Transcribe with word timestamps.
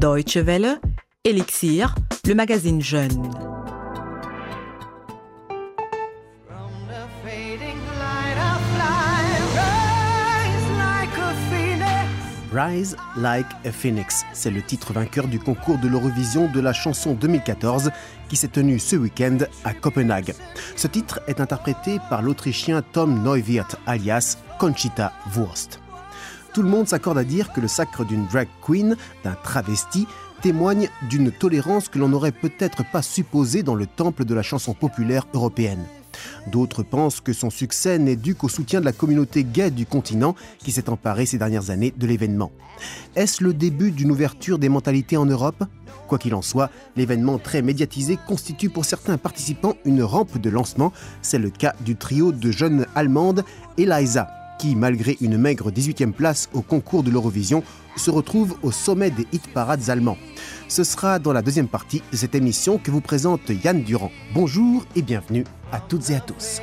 Deutsche 0.00 0.38
Welle, 0.38 0.80
Elixir, 1.24 1.94
le 2.26 2.34
magazine 2.34 2.80
Jeune. 2.80 3.30
Rise 12.50 12.96
Like 13.18 13.46
a 13.66 13.70
Phoenix, 13.70 14.24
c'est 14.32 14.50
le 14.50 14.62
titre 14.62 14.94
vainqueur 14.94 15.28
du 15.28 15.38
concours 15.38 15.76
de 15.76 15.86
l'Eurovision 15.86 16.50
de 16.50 16.60
la 16.60 16.72
chanson 16.72 17.12
2014 17.12 17.90
qui 18.30 18.36
s'est 18.36 18.48
tenu 18.48 18.78
ce 18.78 18.96
week-end 18.96 19.36
à 19.64 19.74
Copenhague. 19.74 20.32
Ce 20.76 20.86
titre 20.86 21.20
est 21.26 21.42
interprété 21.42 21.98
par 22.08 22.22
l'Autrichien 22.22 22.80
Tom 22.80 23.22
Neuwirth 23.22 23.76
alias 23.86 24.38
Conchita 24.58 25.12
Wurst. 25.36 25.78
Tout 26.52 26.62
le 26.62 26.68
monde 26.68 26.88
s'accorde 26.88 27.18
à 27.18 27.24
dire 27.24 27.52
que 27.52 27.60
le 27.60 27.68
sacre 27.68 28.04
d'une 28.04 28.26
drag 28.26 28.48
queen, 28.60 28.96
d'un 29.22 29.36
travesti, 29.44 30.06
témoigne 30.42 30.88
d'une 31.08 31.30
tolérance 31.30 31.88
que 31.88 31.98
l'on 31.98 32.08
n'aurait 32.08 32.32
peut-être 32.32 32.82
pas 32.90 33.02
supposée 33.02 33.62
dans 33.62 33.74
le 33.74 33.86
temple 33.86 34.24
de 34.24 34.34
la 34.34 34.42
chanson 34.42 34.74
populaire 34.74 35.26
européenne. 35.32 35.84
D'autres 36.50 36.82
pensent 36.82 37.20
que 37.20 37.32
son 37.32 37.50
succès 37.50 37.98
n'est 37.98 38.16
dû 38.16 38.34
qu'au 38.34 38.48
soutien 38.48 38.80
de 38.80 38.84
la 38.84 38.92
communauté 38.92 39.44
gay 39.44 39.70
du 39.70 39.86
continent 39.86 40.34
qui 40.58 40.72
s'est 40.72 40.90
emparée 40.90 41.26
ces 41.26 41.38
dernières 41.38 41.70
années 41.70 41.94
de 41.96 42.06
l'événement. 42.06 42.50
Est-ce 43.14 43.44
le 43.44 43.54
début 43.54 43.92
d'une 43.92 44.10
ouverture 44.10 44.58
des 44.58 44.68
mentalités 44.68 45.16
en 45.16 45.26
Europe? 45.26 45.64
Quoi 46.08 46.18
qu'il 46.18 46.34
en 46.34 46.42
soit, 46.42 46.70
l'événement 46.96 47.38
très 47.38 47.62
médiatisé 47.62 48.18
constitue 48.26 48.70
pour 48.70 48.84
certains 48.84 49.18
participants 49.18 49.76
une 49.84 50.02
rampe 50.02 50.38
de 50.38 50.50
lancement. 50.50 50.92
C'est 51.22 51.38
le 51.38 51.50
cas 51.50 51.74
du 51.82 51.94
trio 51.94 52.32
de 52.32 52.50
jeunes 52.50 52.86
allemandes 52.96 53.44
Eliza, 53.78 54.28
qui, 54.60 54.76
malgré 54.76 55.16
une 55.22 55.38
maigre 55.38 55.70
18e 55.70 56.12
place 56.12 56.50
au 56.52 56.60
concours 56.60 57.02
de 57.02 57.10
l'Eurovision, 57.10 57.62
se 57.96 58.10
retrouve 58.10 58.56
au 58.62 58.70
sommet 58.70 59.10
des 59.10 59.26
hit 59.32 59.50
parades 59.54 59.88
allemands. 59.88 60.18
Ce 60.68 60.84
sera 60.84 61.18
dans 61.18 61.32
la 61.32 61.40
deuxième 61.40 61.66
partie 61.66 62.02
de 62.12 62.16
cette 62.16 62.34
émission 62.34 62.76
que 62.76 62.90
vous 62.90 63.00
présente 63.00 63.40
Yann 63.48 63.82
Durand. 63.82 64.12
Bonjour 64.34 64.84
et 64.94 65.00
bienvenue 65.00 65.44
à 65.72 65.80
toutes 65.80 66.10
et 66.10 66.16
à 66.16 66.20
tous. 66.20 66.60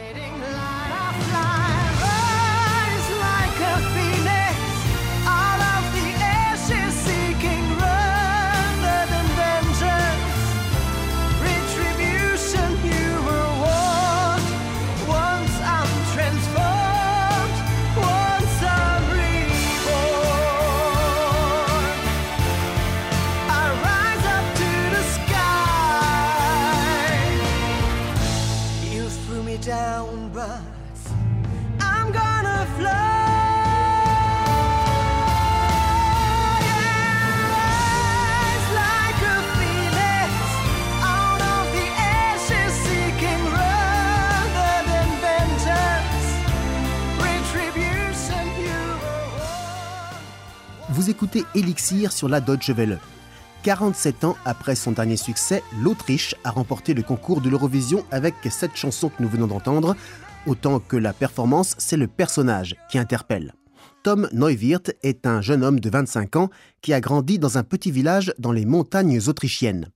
Vous 50.97 51.11
écoutez 51.11 51.43
Elixir 51.53 52.11
sur 52.11 52.27
la 52.27 52.41
Deutsche 52.41 52.71
Welle. 52.71 52.97
47 53.61 54.23
ans 54.23 54.35
après 54.45 54.73
son 54.73 54.93
dernier 54.93 55.15
succès, 55.15 55.61
l'Autriche 55.79 56.33
a 56.43 56.49
remporté 56.49 56.95
le 56.95 57.03
concours 57.03 57.39
de 57.39 57.51
l'Eurovision 57.51 58.03
avec 58.09 58.33
cette 58.49 58.75
chanson 58.75 59.09
que 59.09 59.21
nous 59.21 59.29
venons 59.29 59.45
d'entendre. 59.45 59.95
Autant 60.47 60.79
que 60.79 60.97
la 60.97 61.13
performance, 61.13 61.75
c'est 61.77 61.97
le 61.97 62.07
personnage 62.07 62.75
qui 62.89 62.97
interpelle. 62.97 63.53
Tom 64.01 64.27
Neuwirth 64.33 64.91
est 65.03 65.27
un 65.27 65.39
jeune 65.39 65.63
homme 65.63 65.79
de 65.79 65.87
25 65.87 66.35
ans 66.35 66.49
qui 66.81 66.93
a 66.93 66.99
grandi 66.99 67.37
dans 67.37 67.59
un 67.59 67.63
petit 67.63 67.91
village 67.91 68.33
dans 68.39 68.51
les 68.51 68.65
montagnes 68.65 69.19
autrichiennes. 69.27 69.91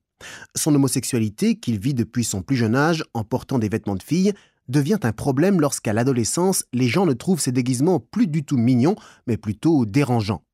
Son 0.54 0.72
homosexualité, 0.72 1.56
qu'il 1.56 1.80
vit 1.80 1.94
depuis 1.94 2.22
son 2.22 2.42
plus 2.42 2.54
jeune 2.54 2.76
âge 2.76 3.02
en 3.12 3.24
portant 3.24 3.58
des 3.58 3.68
vêtements 3.68 3.96
de 3.96 4.04
fille, 4.04 4.34
devient 4.68 5.00
un 5.02 5.12
problème 5.12 5.60
lorsqu'à 5.60 5.94
l'adolescence, 5.94 6.64
les 6.72 6.86
gens 6.86 7.06
ne 7.06 7.12
trouvent 7.12 7.40
ses 7.40 7.50
déguisements 7.50 7.98
plus 7.98 8.28
du 8.28 8.44
tout 8.44 8.56
mignons, 8.56 8.94
mais 9.26 9.36
plutôt 9.36 9.84
dérangeants. 9.84 10.44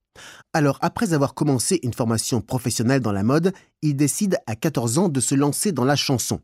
Alors, 0.53 0.79
après 0.81 1.13
avoir 1.13 1.35
commencé 1.35 1.81
une 1.83 1.95
formation 1.95 2.41
professionnelle 2.41 3.01
dans 3.01 3.13
la 3.13 3.23
mode, 3.23 3.53
il 3.83 3.97
décide 3.97 4.39
à 4.47 4.57
14 4.57 4.99
ans 4.99 5.09
de 5.09 5.21
se 5.21 5.35
lancer 5.35 5.73
dans 5.73 5.85
la 5.85 5.97
chanson. 5.97 6.41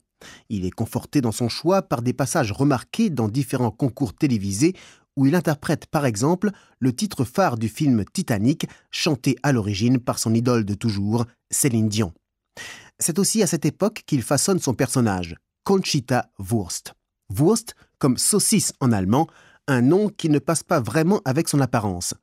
Il 0.48 0.64
est 0.64 0.70
conforté 0.70 1.20
dans 1.20 1.32
son 1.32 1.48
choix 1.48 1.82
par 1.82 2.02
des 2.02 2.12
passages 2.12 2.52
remarqués 2.52 3.10
dans 3.10 3.28
différents 3.28 3.70
concours 3.70 4.14
télévisés 4.14 4.74
où 5.16 5.26
il 5.26 5.34
interprète 5.34 5.86
par 5.86 6.06
exemple 6.06 6.50
le 6.80 6.92
titre 6.94 7.24
phare 7.24 7.56
du 7.56 7.68
film 7.68 8.04
Titanic, 8.12 8.66
chanté 8.90 9.36
à 9.42 9.52
l'origine 9.52 9.98
par 9.98 10.18
son 10.18 10.34
idole 10.34 10.64
de 10.64 10.74
toujours, 10.74 11.24
Céline 11.50 11.88
Dion. 11.88 12.12
C'est 12.98 13.18
aussi 13.18 13.42
à 13.42 13.46
cette 13.46 13.64
époque 13.64 14.02
qu'il 14.06 14.22
façonne 14.22 14.60
son 14.60 14.74
personnage, 14.74 15.36
Conchita 15.64 16.30
Wurst. 16.38 16.94
Wurst 17.30 17.74
comme 17.98 18.18
saucisse 18.18 18.72
en 18.80 18.92
allemand, 18.92 19.28
un 19.66 19.80
nom 19.80 20.08
qui 20.08 20.28
ne 20.28 20.38
passe 20.38 20.62
pas 20.62 20.80
vraiment 20.80 21.22
avec 21.24 21.48
son 21.48 21.60
apparence 21.60 22.14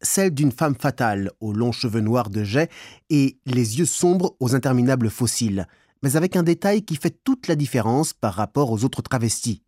celle 0.00 0.32
d'une 0.32 0.52
femme 0.52 0.74
fatale 0.74 1.30
aux 1.40 1.52
longs 1.52 1.72
cheveux 1.72 2.00
noirs 2.00 2.30
de 2.30 2.44
jet 2.44 2.70
et 3.10 3.38
les 3.46 3.78
yeux 3.78 3.86
sombres 3.86 4.36
aux 4.40 4.54
interminables 4.54 5.10
fossiles, 5.10 5.66
mais 6.02 6.16
avec 6.16 6.36
un 6.36 6.42
détail 6.42 6.82
qui 6.82 6.96
fait 6.96 7.18
toute 7.24 7.48
la 7.48 7.56
différence 7.56 8.12
par 8.12 8.34
rapport 8.34 8.70
aux 8.70 8.84
autres 8.84 9.02
travestis. 9.02 9.62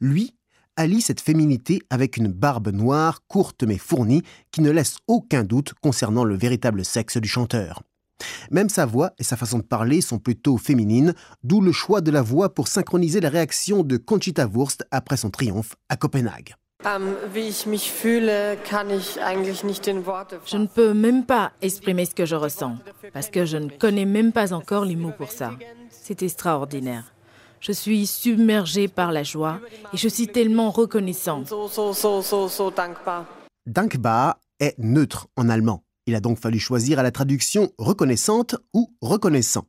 Lui 0.00 0.34
allie 0.76 1.00
cette 1.00 1.20
féminité 1.20 1.82
avec 1.90 2.16
une 2.16 2.28
barbe 2.28 2.68
noire, 2.68 3.20
courte 3.28 3.62
mais 3.62 3.78
fournie, 3.78 4.22
qui 4.50 4.60
ne 4.60 4.70
laisse 4.70 4.98
aucun 5.06 5.44
doute 5.44 5.74
concernant 5.80 6.24
le 6.24 6.36
véritable 6.36 6.84
sexe 6.84 7.16
du 7.18 7.28
chanteur. 7.28 7.82
Même 8.50 8.68
sa 8.68 8.86
voix 8.86 9.12
et 9.18 9.24
sa 9.24 9.36
façon 9.36 9.58
de 9.58 9.64
parler 9.64 10.00
sont 10.00 10.18
plutôt 10.18 10.56
féminines, 10.56 11.14
d'où 11.42 11.60
le 11.60 11.72
choix 11.72 12.00
de 12.00 12.10
la 12.10 12.22
voix 12.22 12.54
pour 12.54 12.68
synchroniser 12.68 13.20
la 13.20 13.28
réaction 13.28 13.82
de 13.82 13.96
Conchita 13.96 14.46
Wurst 14.46 14.84
après 14.90 15.16
son 15.16 15.30
triomphe 15.30 15.74
à 15.88 15.96
Copenhague. 15.96 16.54
Ähm, 16.86 17.14
je 20.46 20.56
ne 20.56 20.66
peux 20.66 20.94
même 20.94 21.24
pas 21.24 21.52
exprimer 21.62 22.04
ce 22.04 22.14
que 22.14 22.26
je 22.26 22.36
ressens, 22.36 22.76
parce 23.12 23.30
que 23.30 23.44
je 23.46 23.56
ne 23.56 23.68
connais 23.70 24.04
même 24.04 24.32
pas 24.32 24.52
encore 24.52 24.84
les 24.84 24.96
mots 24.96 25.12
pour 25.16 25.30
ça. 25.30 25.52
C'est 25.90 26.22
extraordinaire. 26.22 27.14
Je 27.60 27.72
suis 27.72 28.06
submergée 28.06 28.88
par 28.88 29.10
la 29.10 29.22
joie 29.22 29.60
et 29.94 29.96
je 29.96 30.08
suis 30.08 30.26
tellement 30.26 30.70
reconnaissante. 30.70 31.50
Dankbar 33.66 34.36
est 34.60 34.74
neutre 34.78 35.28
en 35.36 35.48
allemand. 35.48 35.82
Il 36.06 36.14
a 36.14 36.20
donc 36.20 36.38
fallu 36.38 36.58
choisir 36.58 36.98
à 36.98 37.02
la 37.02 37.10
traduction 37.10 37.70
reconnaissante 37.78 38.56
ou 38.74 38.92
reconnaissant. 39.00 39.64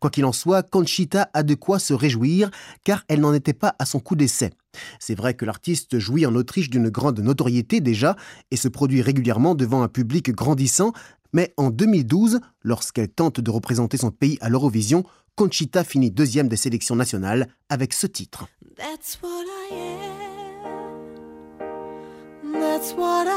Quoi 0.00 0.08
qu'il 0.10 0.24
en 0.24 0.32
soit, 0.32 0.62
Conchita 0.62 1.28
a 1.34 1.42
de 1.42 1.54
quoi 1.54 1.78
se 1.78 1.92
réjouir 1.92 2.50
car 2.84 3.04
elle 3.08 3.20
n'en 3.20 3.34
était 3.34 3.52
pas 3.52 3.74
à 3.78 3.84
son 3.84 4.00
coup 4.00 4.16
d'essai. 4.16 4.52
C'est 4.98 5.14
vrai 5.14 5.34
que 5.34 5.44
l'artiste 5.44 5.98
jouit 5.98 6.26
en 6.26 6.34
Autriche 6.34 6.70
d'une 6.70 6.88
grande 6.88 7.20
notoriété 7.20 7.80
déjà 7.80 8.16
et 8.50 8.56
se 8.56 8.68
produit 8.68 9.02
régulièrement 9.02 9.54
devant 9.54 9.82
un 9.82 9.88
public 9.88 10.30
grandissant, 10.30 10.92
mais 11.32 11.52
en 11.56 11.70
2012, 11.70 12.40
lorsqu'elle 12.62 13.08
tente 13.08 13.40
de 13.40 13.50
représenter 13.50 13.96
son 13.96 14.10
pays 14.10 14.38
à 14.40 14.48
l'Eurovision, 14.48 15.04
Conchita 15.34 15.84
finit 15.84 16.10
deuxième 16.10 16.48
des 16.48 16.56
sélections 16.56 16.96
nationales 16.96 17.48
avec 17.68 17.92
ce 17.92 18.06
titre. 18.06 18.46
That's 18.76 19.18
what 19.22 19.44
I 19.70 19.74
am. 22.42 22.52
That's 22.52 22.94
what 22.94 23.26
I. 23.26 23.36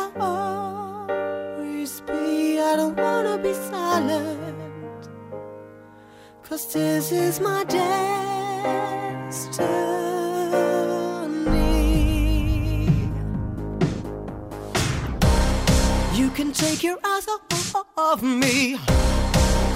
take 16.59 16.83
your 16.83 16.97
eyes 17.05 17.25
off 17.73 17.85
of 17.97 18.21
me. 18.21 18.77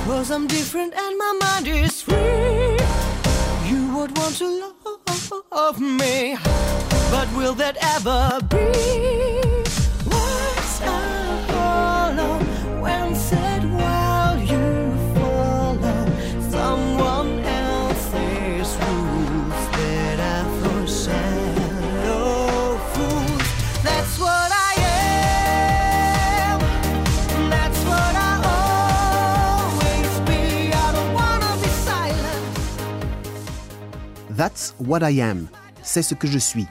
Cause 0.06 0.30
I'm 0.32 0.48
different 0.48 0.94
and 0.94 1.18
my 1.18 1.32
mind 1.40 1.68
is 1.68 2.02
free. 2.02 2.78
You 3.72 3.96
would 3.96 4.18
want 4.18 4.36
to 4.40 4.74
love 5.52 5.80
me, 5.80 6.36
but 7.10 7.28
will 7.38 7.54
that 7.54 7.78
ever 7.80 8.42
be? 8.50 9.33
That's 34.38 34.74
What 34.80 35.10
I 35.10 35.22
Am, 35.22 35.48
C'est 35.84 36.02
ce 36.02 36.16
que 36.16 36.28
je 36.28 36.40
suis, 36.40 36.66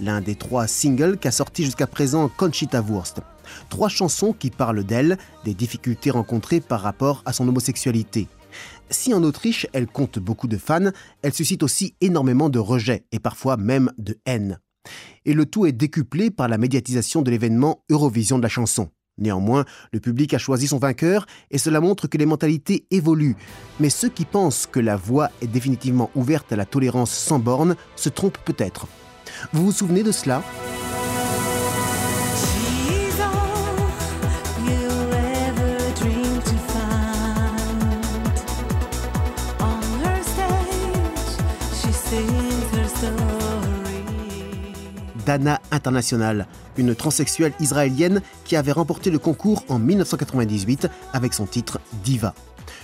l'un 0.00 0.20
des 0.20 0.34
trois 0.34 0.66
singles 0.66 1.16
qu'a 1.16 1.30
sorti 1.30 1.64
jusqu'à 1.64 1.86
présent 1.86 2.28
Conchita 2.28 2.80
Wurst. 2.80 3.20
Trois 3.68 3.88
chansons 3.88 4.32
qui 4.32 4.50
parlent 4.50 4.82
d'elle, 4.82 5.18
des 5.44 5.54
difficultés 5.54 6.10
rencontrées 6.10 6.60
par 6.60 6.80
rapport 6.80 7.22
à 7.24 7.32
son 7.32 7.46
homosexualité. 7.46 8.26
Si 8.90 9.14
en 9.14 9.22
Autriche 9.22 9.66
elle 9.72 9.86
compte 9.86 10.18
beaucoup 10.18 10.48
de 10.48 10.56
fans, 10.56 10.90
elle 11.22 11.34
suscite 11.34 11.62
aussi 11.62 11.94
énormément 12.00 12.48
de 12.48 12.58
rejets 12.58 13.04
et 13.12 13.20
parfois 13.20 13.56
même 13.56 13.92
de 13.98 14.18
haine. 14.26 14.58
Et 15.24 15.34
le 15.34 15.46
tout 15.46 15.66
est 15.66 15.72
décuplé 15.72 16.30
par 16.30 16.48
la 16.48 16.58
médiatisation 16.58 17.22
de 17.22 17.30
l'événement 17.30 17.84
Eurovision 17.90 18.38
de 18.38 18.42
la 18.42 18.48
chanson. 18.48 18.90
Néanmoins, 19.18 19.64
le 19.92 20.00
public 20.00 20.34
a 20.34 20.38
choisi 20.38 20.66
son 20.66 20.78
vainqueur 20.78 21.26
et 21.50 21.58
cela 21.58 21.80
montre 21.80 22.08
que 22.08 22.18
les 22.18 22.26
mentalités 22.26 22.84
évoluent. 22.90 23.36
Mais 23.78 23.90
ceux 23.90 24.08
qui 24.08 24.24
pensent 24.24 24.66
que 24.70 24.80
la 24.80 24.96
voie 24.96 25.30
est 25.40 25.46
définitivement 25.46 26.10
ouverte 26.14 26.52
à 26.52 26.56
la 26.56 26.64
tolérance 26.64 27.12
sans 27.12 27.38
borne 27.38 27.76
se 27.96 28.08
trompent 28.08 28.38
peut-être. 28.44 28.86
Vous 29.52 29.64
vous 29.64 29.72
souvenez 29.72 30.02
de 30.02 30.12
cela? 30.12 30.42
Dana 45.24 45.60
International, 45.70 46.46
une 46.76 46.94
transsexuelle 46.94 47.52
israélienne 47.60 48.22
qui 48.44 48.56
avait 48.56 48.72
remporté 48.72 49.10
le 49.10 49.18
concours 49.18 49.64
en 49.68 49.78
1998 49.78 50.88
avec 51.12 51.34
son 51.34 51.46
titre 51.46 51.80
Diva. 52.04 52.34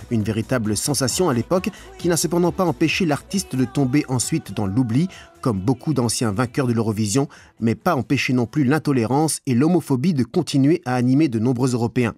Une 0.09 0.23
véritable 0.23 0.75
sensation 0.75 1.29
à 1.29 1.33
l'époque 1.33 1.69
qui 1.97 2.09
n'a 2.09 2.17
cependant 2.17 2.51
pas 2.51 2.65
empêché 2.65 3.05
l'artiste 3.05 3.55
de 3.55 3.65
tomber 3.65 4.05
ensuite 4.09 4.53
dans 4.53 4.65
l'oubli, 4.65 5.07
comme 5.41 5.59
beaucoup 5.59 5.93
d'anciens 5.93 6.31
vainqueurs 6.31 6.67
de 6.67 6.73
l'Eurovision, 6.73 7.27
mais 7.59 7.75
pas 7.75 7.95
empêché 7.95 8.33
non 8.33 8.45
plus 8.45 8.63
l'intolérance 8.63 9.39
et 9.45 9.53
l'homophobie 9.53 10.13
de 10.13 10.23
continuer 10.23 10.81
à 10.85 10.95
animer 10.95 11.29
de 11.29 11.39
nombreux 11.39 11.73
Européens. 11.73 12.15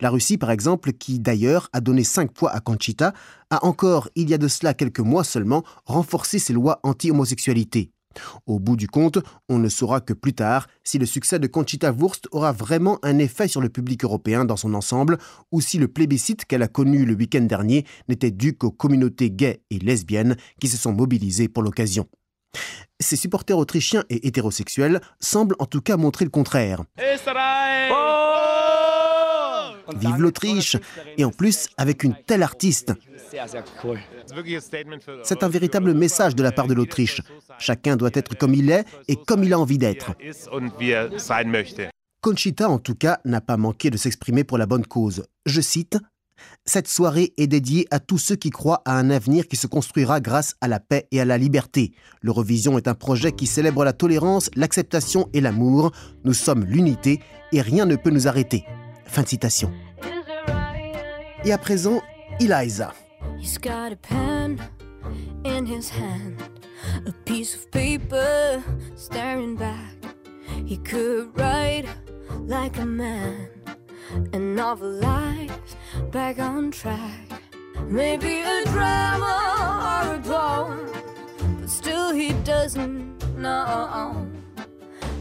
La 0.00 0.10
Russie, 0.10 0.38
par 0.38 0.50
exemple, 0.50 0.92
qui 0.92 1.18
d'ailleurs 1.18 1.68
a 1.72 1.80
donné 1.80 2.04
5 2.04 2.32
poids 2.32 2.50
à 2.50 2.60
Conchita, 2.60 3.12
a 3.50 3.64
encore, 3.64 4.08
il 4.14 4.30
y 4.30 4.34
a 4.34 4.38
de 4.38 4.48
cela 4.48 4.74
quelques 4.74 5.00
mois 5.00 5.24
seulement, 5.24 5.64
renforcé 5.84 6.38
ses 6.38 6.52
lois 6.52 6.80
anti-homosexualité. 6.82 7.90
Au 8.46 8.58
bout 8.58 8.76
du 8.76 8.88
compte, 8.88 9.18
on 9.48 9.58
ne 9.58 9.68
saura 9.68 10.00
que 10.00 10.12
plus 10.12 10.34
tard 10.34 10.66
si 10.82 10.98
le 10.98 11.06
succès 11.06 11.38
de 11.38 11.46
Conchita 11.46 11.92
Wurst 11.92 12.28
aura 12.32 12.52
vraiment 12.52 12.98
un 13.02 13.18
effet 13.18 13.48
sur 13.48 13.60
le 13.60 13.68
public 13.68 14.04
européen 14.04 14.44
dans 14.44 14.56
son 14.56 14.74
ensemble 14.74 15.18
ou 15.52 15.60
si 15.60 15.78
le 15.78 15.88
plébiscite 15.88 16.44
qu'elle 16.44 16.62
a 16.62 16.68
connu 16.68 17.04
le 17.04 17.14
week-end 17.14 17.42
dernier 17.42 17.84
n'était 18.08 18.30
dû 18.30 18.56
qu'aux 18.56 18.70
communautés 18.70 19.30
gays 19.30 19.62
et 19.70 19.78
lesbiennes 19.78 20.36
qui 20.60 20.68
se 20.68 20.76
sont 20.76 20.92
mobilisées 20.92 21.48
pour 21.48 21.62
l'occasion. 21.62 22.06
Ses 23.00 23.16
supporters 23.16 23.58
autrichiens 23.58 24.04
et 24.10 24.26
hétérosexuels 24.26 25.00
semblent 25.20 25.56
en 25.58 25.66
tout 25.66 25.80
cas 25.80 25.96
montrer 25.96 26.24
le 26.24 26.30
contraire. 26.30 26.84
Vive 29.96 30.20
l'Autriche 30.20 30.76
Et 31.16 31.24
en 31.24 31.30
plus, 31.30 31.68
avec 31.76 32.04
une 32.04 32.14
telle 32.26 32.42
artiste. 32.42 32.92
C'est 35.22 35.42
un 35.42 35.48
véritable 35.48 35.94
message 35.94 36.34
de 36.34 36.42
la 36.42 36.52
part 36.52 36.66
de 36.66 36.74
l'Autriche. 36.74 37.22
Chacun 37.58 37.96
doit 37.96 38.10
être 38.14 38.36
comme 38.36 38.54
il 38.54 38.70
est 38.70 38.84
et 39.08 39.16
comme 39.16 39.44
il 39.44 39.52
a 39.52 39.58
envie 39.58 39.78
d'être. 39.78 40.12
Conchita, 42.20 42.70
en 42.70 42.78
tout 42.78 42.94
cas, 42.94 43.18
n'a 43.24 43.40
pas 43.40 43.56
manqué 43.56 43.90
de 43.90 43.96
s'exprimer 43.96 44.44
pour 44.44 44.58
la 44.58 44.66
bonne 44.66 44.86
cause. 44.86 45.24
Je 45.46 45.60
cite 45.60 45.98
cette 46.66 46.88
soirée 46.88 47.32
est 47.36 47.46
dédiée 47.46 47.86
à 47.90 48.00
tous 48.00 48.18
ceux 48.18 48.36
qui 48.36 48.50
croient 48.50 48.82
à 48.84 48.96
un 48.96 49.10
avenir 49.10 49.46
qui 49.48 49.56
se 49.56 49.66
construira 49.66 50.20
grâce 50.20 50.54
à 50.60 50.68
la 50.68 50.80
paix 50.80 51.06
et 51.10 51.20
à 51.20 51.24
la 51.24 51.38
liberté. 51.38 51.92
L'Eurovision 52.22 52.78
est 52.78 52.88
un 52.88 52.94
projet 52.94 53.32
qui 53.32 53.46
célèbre 53.46 53.84
la 53.84 53.92
tolérance, 53.92 54.50
l'acceptation 54.56 55.28
et 55.32 55.40
l'amour. 55.40 55.92
Nous 56.24 56.34
sommes 56.34 56.64
l'unité 56.64 57.20
et 57.52 57.60
rien 57.60 57.86
ne 57.86 57.96
peut 57.96 58.10
nous 58.10 58.28
arrêter. 58.28 58.64
Fin 59.06 59.22
de 59.22 59.28
citation. 59.28 59.70
Et 61.44 61.52
à 61.52 61.58
présent, 61.58 62.00
Eliza. 62.40 62.92
He's 63.38 63.58
got 63.58 63.92
a 63.92 63.96
pen 63.96 64.58
in 65.44 65.66
his 65.66 65.90
hand, 65.90 66.42
a 67.06 67.12
piece 67.24 67.54
of 67.54 67.70
paper 67.70 68.62
staring 68.96 69.54
back. 69.54 69.94
He 70.64 70.78
could 70.78 71.38
write 71.38 71.84
like 72.40 72.78
a 72.78 72.86
man, 72.86 73.48
a 74.32 74.38
novel 74.38 74.90
life 74.90 75.76
back 76.10 76.38
on 76.38 76.70
track. 76.70 77.42
Maybe 77.88 78.40
a 78.40 78.64
drama 78.64 80.06
or 80.06 80.14
a 80.14 80.20
poem, 80.20 80.90
but 81.60 81.68
still 81.68 82.14
he 82.14 82.32
doesn't 82.44 83.36
know. 83.36 84.26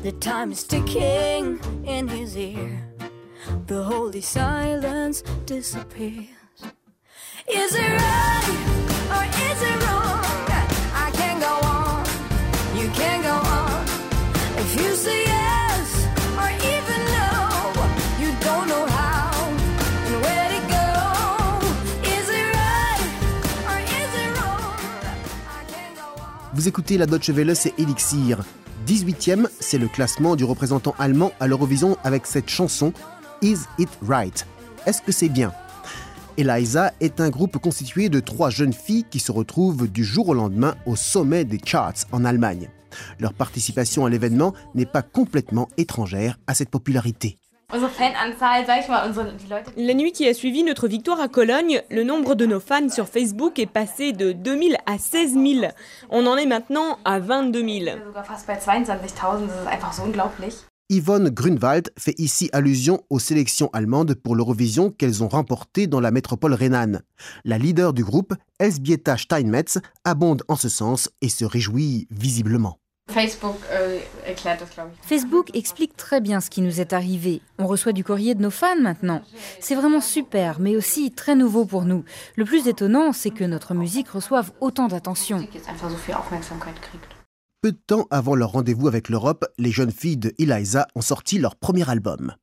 The 0.04 0.14
time 0.14 0.54
is 0.54 0.64
ticking 0.64 1.60
in 1.86 2.08
his 2.08 2.38
ear. 2.38 2.93
The 3.68 3.84
holy 3.84 4.22
silence 4.22 5.24
disappears. 5.46 6.34
Vous 26.64 26.70
écoutez 26.70 26.98
la 26.98 27.06
Deutsche 27.06 27.30
Welle, 27.30 27.54
Elixir. 27.78 28.40
18e, 28.88 29.50
c'est 29.60 29.78
le 29.78 29.90
classement 29.90 30.38
du 30.38 30.46
représentant 30.46 30.96
allemand 30.98 31.34
à 31.42 31.48
l'Eurovision 31.48 31.98
avec 32.06 32.26
cette 32.26 32.48
chanson 32.48 32.94
Is 33.44 33.68
It 33.78 33.90
Right? 34.02 34.48
Est-ce 34.86 35.02
que 35.02 35.12
c'est 35.12 35.28
bien? 35.28 35.52
Eliza 36.38 36.94
est 37.02 37.20
un 37.20 37.30
groupe 37.30 37.58
constitué 37.58 38.08
de 38.08 38.22
trois 38.22 38.50
jeunes 38.50 38.72
filles 38.72 39.04
qui 39.12 39.20
se 39.20 39.34
retrouvent 39.34 39.90
du 39.90 40.06
jour 40.06 40.30
au 40.30 40.34
lendemain 40.34 40.76
au 40.86 40.96
sommet 40.96 41.44
des 41.44 41.60
charts 41.64 42.06
en 42.14 42.24
Allemagne. 42.24 42.70
Leur 43.20 43.34
participation 43.34 44.06
à 44.06 44.10
l'événement 44.10 44.54
n'est 44.76 44.86
pas 44.86 45.02
complètement 45.02 45.68
étrangère 45.76 46.40
à 46.48 46.54
cette 46.54 46.70
popularité. 46.70 47.38
La 49.76 49.94
nuit 49.94 50.12
qui 50.14 50.26
a 50.26 50.34
suivi 50.34 50.64
notre 50.64 50.88
victoire 50.88 51.20
à 51.20 51.28
Cologne, 51.28 51.82
le 51.92 52.04
nombre 52.06 52.36
de 52.36 52.46
nos 52.46 52.62
fans 52.62 52.88
sur 52.88 53.10
Facebook 53.10 53.60
est 53.60 53.66
passé 53.66 54.14
de 54.14 54.32
2000 54.32 54.78
à 54.86 54.98
16 54.98 55.34
000. 55.34 55.46
On 56.10 56.26
en 56.28 56.38
est 56.38 56.46
maintenant 56.46 56.98
à 57.04 57.20
22 57.20 57.60
000. 57.60 57.98
Yvonne 60.94 61.32
Grunwald 61.32 61.92
fait 61.98 62.14
ici 62.20 62.52
allusion 62.54 63.02
aux 63.10 63.18
sélections 63.18 63.72
allemandes 63.74 64.14
pour 64.14 64.36
l'Eurovision 64.36 64.92
qu'elles 64.92 65.24
ont 65.24 65.28
remportées 65.28 65.88
dans 65.88 66.00
la 66.00 66.12
métropole 66.12 66.54
rhénane. 66.54 67.02
La 67.46 67.58
leader 67.58 67.94
du 67.94 68.04
groupe, 68.04 68.36
Elsbieta 68.60 69.18
Steinmetz, 69.18 69.80
abonde 70.04 70.44
en 70.48 70.56
ce 70.56 70.70
sens 70.70 71.10
et 71.22 71.30
se 71.30 71.46
réjouit 71.46 72.08
visiblement. 72.12 72.78
Euh, 73.10 74.00
Facebook 75.02 75.50
explique 75.56 75.98
très 75.98 76.22
bien 76.22 76.40
ce 76.40 76.52
qui 76.52 76.62
nous 76.62 76.80
est 76.80 76.94
arrivé. 76.94 77.42
On 77.58 77.66
reçoit 77.66 77.92
du 77.92 78.04
courrier 78.04 78.36
de 78.36 78.44
nos 78.44 78.52
fans 78.52 78.80
maintenant. 78.80 79.24
C'est 79.60 79.74
vraiment 79.74 80.00
super, 80.00 80.60
mais 80.60 80.76
aussi 80.76 81.10
très 81.10 81.34
nouveau 81.34 81.66
pour 81.66 81.86
nous. 81.86 82.04
Le 82.36 82.46
plus 82.46 82.68
étonnant, 82.68 83.14
c'est 83.14 83.32
que 83.32 83.44
notre 83.44 83.74
musique 83.74 84.10
reçoive 84.10 84.52
autant 84.62 84.88
d'attention. 84.90 85.44
Peu 87.64 87.72
de 87.72 87.78
temps 87.78 88.08
avant 88.12 88.36
leur 88.36 88.52
rendez-vous 88.52 88.90
avec 88.90 89.08
l'Europe, 89.08 89.46
les 89.58 89.72
jeunes 89.72 89.94
filles 89.94 90.18
de 90.18 90.34
Eliza 90.38 90.86
ont 90.96 91.02
sorti 91.02 91.40
leur 91.40 91.56
premier 91.56 91.90
album. 91.90 92.34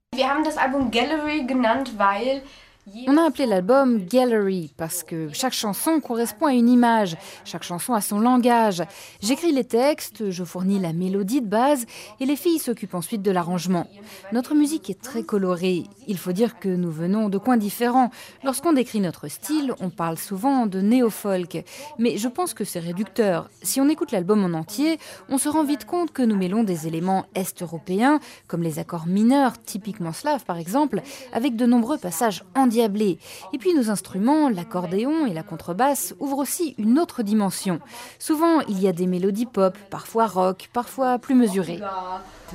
On 3.07 3.17
a 3.17 3.27
appelé 3.27 3.47
l'album 3.47 4.05
Gallery 4.05 4.73
parce 4.77 5.03
que 5.03 5.29
chaque 5.33 5.53
chanson 5.53 6.01
correspond 6.01 6.47
à 6.47 6.53
une 6.53 6.69
image, 6.69 7.17
chaque 7.45 7.63
chanson 7.63 7.95
a 7.95 8.01
son 8.01 8.19
langage. 8.19 8.83
J'écris 9.21 9.53
les 9.53 9.65
textes, 9.65 10.31
je 10.31 10.45
fournis 10.45 10.79
la 10.79 10.93
mélodie 10.93 11.41
de 11.41 11.47
base 11.47 11.87
et 12.21 12.27
les 12.27 12.37
filles 12.37 12.59
s'occupent 12.59 12.95
ensuite 12.95 13.23
de 13.23 13.31
l'arrangement. 13.31 13.87
Notre 14.33 14.55
musique 14.55 14.91
est 14.91 15.01
très 15.01 15.23
colorée. 15.23 15.85
Il 16.09 16.19
faut 16.19 16.33
dire 16.33 16.59
que 16.59 16.69
nous 16.69 16.91
venons 16.91 17.29
de 17.29 17.39
coins 17.39 17.57
différents. 17.57 18.11
Lorsqu'on 18.45 18.73
décrit 18.73 19.01
notre 19.01 19.29
style, 19.29 19.75
on 19.81 19.91
parle 19.91 20.19
souvent 20.19 20.67
de 20.67 20.81
néo-folk, 20.81 21.65
mais 21.99 22.17
je 22.17 22.29
pense 22.29 22.55
que 22.55 22.65
c'est 22.65 22.81
réducteur. 22.81 23.51
Si 23.63 23.81
on 23.81 23.89
écoute 23.89 24.13
l'album 24.13 24.45
en 24.45 24.57
entier, 24.57 24.99
on 25.29 25.39
se 25.39 25.49
rend 25.49 25.65
vite 25.65 25.85
compte 25.85 26.13
que 26.13 26.23
nous 26.23 26.37
mêlons 26.37 26.65
des 26.65 26.87
éléments 26.87 27.27
est-européens, 27.35 28.21
comme 28.47 28.63
les 28.63 28.79
accords 28.79 29.07
mineurs 29.07 29.61
typiquement 29.63 30.13
slaves 30.13 30.45
par 30.45 30.59
exemple, 30.59 31.03
avec 31.33 31.57
de 31.57 31.67
nombreux 31.67 31.99
passages 31.99 32.45
en 32.57 32.67
et 32.83 33.59
puis 33.59 33.75
nos 33.75 33.91
instruments, 33.91 34.49
l'accordéon 34.49 35.27
et 35.27 35.35
la 35.35 35.43
contrebasse, 35.43 36.15
ouvrent 36.19 36.39
aussi 36.39 36.75
une 36.79 36.99
autre 36.99 37.23
dimension. 37.23 37.81
Souvent, 38.19 38.61
il 38.69 38.81
y 38.81 38.89
a 38.89 38.93
des 38.93 39.07
mélodies 39.07 39.47
pop, 39.47 39.77
parfois 39.91 40.27
rock, 40.27 40.71
parfois 40.73 41.19
plus 41.19 41.35
mesurées. 41.35 41.81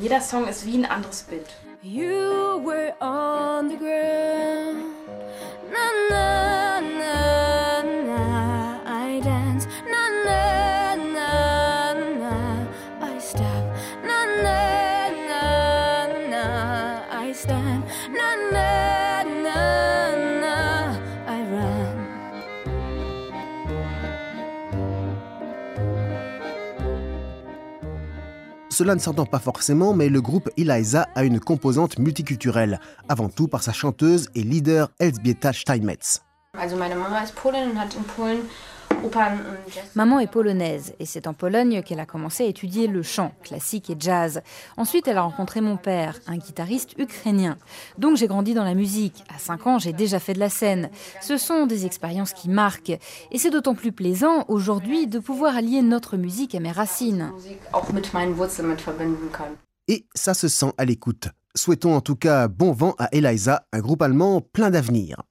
Jeder 0.01 0.19
Song 0.19 0.47
ist 0.47 0.65
wie 0.65 0.77
ein 0.77 0.85
anderes 0.85 1.23
Bild. 1.23 1.47
Cela 28.75 28.93
ne 28.93 28.99
s'entend 28.99 29.25
pas 29.25 29.39
forcément, 29.39 29.93
mais 29.93 30.09
le 30.09 30.21
groupe 30.21 30.49
Eliza 30.57 31.07
a 31.15 31.23
une 31.23 31.39
composante 31.39 31.97
multiculturelle, 31.97 32.81
avant 33.07 33.29
tout 33.29 33.47
par 33.47 33.63
sa 33.63 33.71
chanteuse 33.71 34.27
et 34.35 34.43
leader 34.43 34.89
Elzbieta 34.99 35.53
Steinmetz. 35.53 36.21
Maman 39.95 40.19
est 40.19 40.27
polonaise 40.27 40.93
et 40.99 41.05
c'est 41.05 41.27
en 41.27 41.33
Pologne 41.33 41.81
qu'elle 41.83 41.99
a 41.99 42.05
commencé 42.05 42.43
à 42.43 42.47
étudier 42.47 42.87
le 42.87 43.01
chant, 43.01 43.31
classique 43.43 43.89
et 43.89 43.95
jazz. 43.99 44.41
Ensuite, 44.77 45.07
elle 45.07 45.17
a 45.17 45.21
rencontré 45.21 45.61
mon 45.61 45.77
père, 45.77 46.19
un 46.27 46.37
guitariste 46.37 46.97
ukrainien. 46.97 47.57
Donc 47.97 48.17
j'ai 48.17 48.27
grandi 48.27 48.53
dans 48.53 48.63
la 48.63 48.73
musique. 48.73 49.23
À 49.33 49.39
5 49.39 49.67
ans, 49.67 49.79
j'ai 49.79 49.93
déjà 49.93 50.19
fait 50.19 50.33
de 50.33 50.39
la 50.39 50.49
scène. 50.49 50.89
Ce 51.21 51.37
sont 51.37 51.65
des 51.65 51.85
expériences 51.85 52.33
qui 52.33 52.49
marquent. 52.49 52.97
Et 53.31 53.37
c'est 53.37 53.51
d'autant 53.51 53.75
plus 53.75 53.91
plaisant 53.91 54.45
aujourd'hui 54.47 55.07
de 55.07 55.19
pouvoir 55.19 55.55
allier 55.55 55.81
notre 55.81 56.17
musique 56.17 56.55
à 56.55 56.59
mes 56.59 56.71
racines. 56.71 57.31
Et 59.87 60.07
ça 60.15 60.33
se 60.33 60.47
sent 60.47 60.73
à 60.77 60.85
l'écoute. 60.85 61.27
Souhaitons 61.55 61.95
en 61.95 62.01
tout 62.01 62.15
cas 62.15 62.47
bon 62.47 62.73
vent 62.73 62.95
à 62.97 63.07
Eliza, 63.13 63.65
un 63.71 63.79
groupe 63.79 64.01
allemand 64.01 64.41
plein 64.41 64.69
d'avenir. 64.69 65.21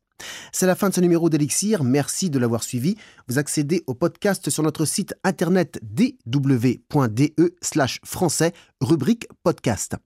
C'est 0.54 0.66
la 0.66 0.76
fin 0.76 0.88
de 0.88 0.94
ce 0.94 1.00
numéro 1.00 1.28
d'Elixir. 1.28 1.82
Merci 1.82 2.30
de 2.30 2.38
l'avoir 2.38 2.62
suivi. 2.62 2.94
Vous 3.26 3.40
accédez 3.40 3.82
au 3.88 3.94
podcast 3.94 4.50
sur 4.50 4.62
notre 4.62 4.84
site 4.84 5.12
internet 5.24 5.80
dw.de 5.82 7.56
slash 7.60 8.00
français, 8.04 8.52
rubrique 8.80 9.26
podcast. 9.42 9.96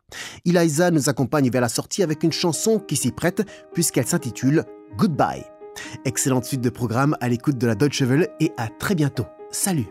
Eliza 0.46 0.90
nous 0.90 1.10
accompagne 1.10 1.50
vers 1.50 1.60
la 1.60 1.68
sortie 1.68 2.02
avec 2.02 2.22
une 2.22 2.32
chanson 2.32 2.78
qui 2.78 2.96
s'y 2.96 3.12
prête 3.12 3.42
puisqu'elle 3.74 4.06
s'intitule 4.06 4.64
Goodbye. 4.96 5.44
Excellente 6.06 6.46
suite 6.46 6.62
de 6.62 6.70
programme 6.70 7.14
à 7.20 7.28
l'écoute 7.28 7.58
de 7.58 7.66
la 7.66 7.74
Deutsche 7.74 8.00
Welle 8.00 8.30
et 8.40 8.50
à 8.56 8.68
très 8.68 8.94
bientôt. 8.94 9.26
Salut. 9.50 9.88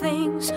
Things 0.00 0.50